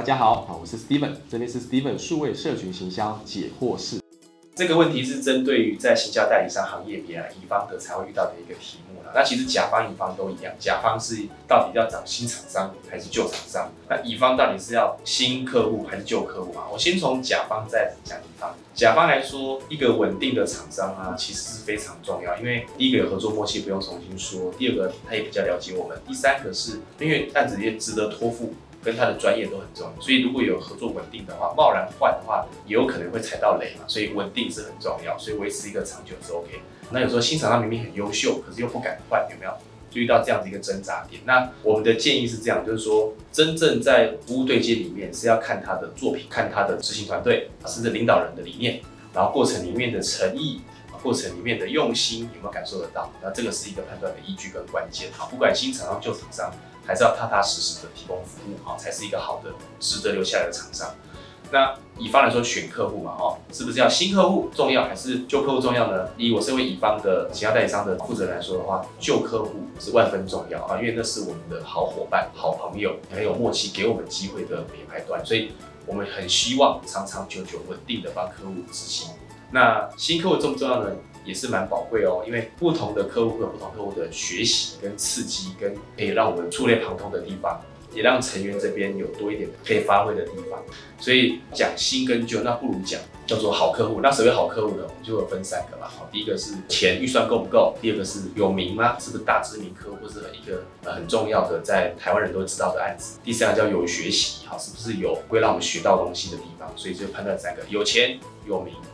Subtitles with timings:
[0.00, 4.00] 大家好，啊，我是 Steven，这边是 Steven 数位社群行销解惑室。
[4.54, 9.12] 这个问题是针对于在行销代理商行业里啊，乙方的才会遇到的一个题目了。
[9.14, 13.70] 那其实甲方、乙方都一样，甲方是到底要找新厂商还是旧厂商？
[13.90, 16.64] 那乙方到底是要新客户还是旧客户啊？
[16.72, 18.54] 我先从甲方再讲乙方。
[18.72, 28.54] 甲方来说，一个稳定的厂商啊，其实是非常重要，因为第一个有合作默契，不用重新说；第二个他也比较了解我们；第三个是因为案子也值得托付。
[28.82, 33.84] 跟他的专业都很重要，所以如果有合作稳定的话，贸然换的话，也有可能会踩到雷嘛。
[33.86, 36.60] 所以稳定是很重要，所以维持一个长久是 OK。
[36.90, 39.52] 那有时候新厂商明明很优秀，可是又不敢换，有没有
[39.90, 41.20] 注意到这样的一个挣扎点？
[41.24, 48.80] 那我们的建议是这样，就是说，真正在服务对接里面是要看他的作品，看他的执行团队，甚至领导人的理念，
[49.12, 50.62] 然后过程里面的诚意，
[51.02, 53.10] 过程里面的用心有没有感受得到？
[53.22, 55.10] 那这个是一个判断的依据跟关键。
[55.12, 56.52] 好，不管新厂商旧厂商。
[56.82, 60.92] 还是要踏踏实实的提供服务，哈，才是一个好的、值得留下来的厂商。
[61.52, 66.08] 那乙方来说，选客户嘛，哦，是不是要新客户重要，还是旧客户重要呢？
[66.16, 75.52] 以我身为乙方的其他代理商的负责人来说的话，旧客户是万分重要啊，因为那是我们的好伙伴、好朋友，很有默契，给我们机会的品牌端，所以
[75.86, 79.10] 我们很希望长长久久、稳定的帮客户执行。
[79.52, 80.90] 那新客户重不重要呢？
[81.22, 87.60] 也是蛮宝贵哦，因为不同的客户会有不同客户的学习跟刺激，跟可以让我们触类旁通的地方，
[87.92, 90.58] 也让成员这边有多一点可以发挥的地方。
[90.98, 94.00] 所以讲新跟旧，那不如讲叫做好客户。
[94.02, 95.86] 那所谓好客户呢，我们就会分三个嘛。
[95.86, 98.98] 好，第一个是钱预算够不够，第二个是有名吗？
[98.98, 103.18] 是不是大知名客户，或是一个呃很重要的在台湾人都知道的案子？
[103.22, 106.72] 第三个叫有学习，好，是不是有会让我们学到东西的地方？
[106.76, 108.74] 所以就判断三个：有钱、有名、